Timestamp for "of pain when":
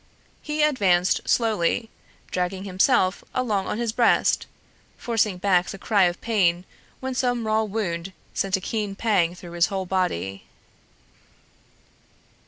6.05-7.13